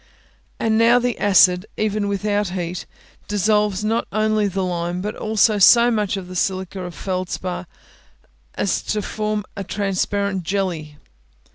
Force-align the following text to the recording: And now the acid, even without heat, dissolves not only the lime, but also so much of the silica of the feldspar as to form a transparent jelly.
And 0.59 0.79
now 0.79 0.97
the 0.97 1.19
acid, 1.19 1.67
even 1.77 2.07
without 2.07 2.47
heat, 2.49 2.87
dissolves 3.27 3.83
not 3.83 4.07
only 4.11 4.47
the 4.47 4.63
lime, 4.63 4.99
but 4.99 5.15
also 5.15 5.59
so 5.59 5.91
much 5.91 6.17
of 6.17 6.27
the 6.27 6.35
silica 6.35 6.81
of 6.81 6.93
the 6.93 6.97
feldspar 6.99 7.67
as 8.55 8.81
to 8.81 9.03
form 9.03 9.45
a 9.55 9.63
transparent 9.63 10.41
jelly. 10.41 10.97